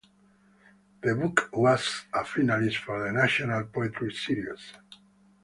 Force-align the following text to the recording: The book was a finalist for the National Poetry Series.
The 1.03 1.13
book 1.13 1.51
was 1.53 2.05
a 2.11 2.21
finalist 2.21 2.77
for 2.77 3.03
the 3.03 3.11
National 3.11 3.65
Poetry 3.67 4.11
Series. 4.11 4.73